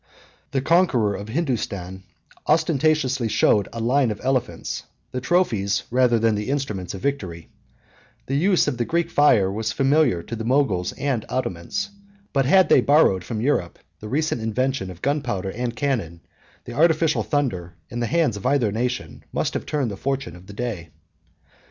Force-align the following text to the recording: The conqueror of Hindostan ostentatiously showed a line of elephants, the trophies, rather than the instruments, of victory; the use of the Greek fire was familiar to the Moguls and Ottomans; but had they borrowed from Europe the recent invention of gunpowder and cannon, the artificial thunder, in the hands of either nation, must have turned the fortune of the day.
The 0.49 0.63
conqueror 0.63 1.13
of 1.13 1.27
Hindostan 1.29 2.01
ostentatiously 2.47 3.27
showed 3.27 3.67
a 3.71 3.79
line 3.79 4.09
of 4.09 4.19
elephants, 4.23 4.81
the 5.11 5.21
trophies, 5.21 5.83
rather 5.91 6.17
than 6.17 6.33
the 6.33 6.49
instruments, 6.49 6.95
of 6.95 7.01
victory; 7.01 7.49
the 8.25 8.33
use 8.33 8.67
of 8.67 8.79
the 8.79 8.85
Greek 8.85 9.11
fire 9.11 9.51
was 9.51 9.71
familiar 9.71 10.23
to 10.23 10.35
the 10.35 10.43
Moguls 10.43 10.91
and 10.93 11.23
Ottomans; 11.29 11.91
but 12.33 12.45
had 12.47 12.67
they 12.67 12.81
borrowed 12.81 13.23
from 13.23 13.41
Europe 13.41 13.77
the 13.99 14.09
recent 14.09 14.41
invention 14.41 14.89
of 14.89 15.03
gunpowder 15.03 15.51
and 15.51 15.75
cannon, 15.75 16.21
the 16.65 16.73
artificial 16.73 17.21
thunder, 17.21 17.75
in 17.91 17.99
the 17.99 18.07
hands 18.07 18.35
of 18.35 18.43
either 18.47 18.71
nation, 18.71 19.23
must 19.31 19.53
have 19.53 19.67
turned 19.67 19.91
the 19.91 19.97
fortune 19.97 20.35
of 20.35 20.47
the 20.47 20.53
day. 20.53 20.89